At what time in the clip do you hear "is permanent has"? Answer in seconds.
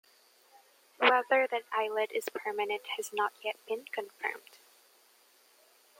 2.11-3.13